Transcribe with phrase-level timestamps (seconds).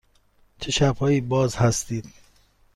[0.59, 2.05] چه شب هایی باز هستید؟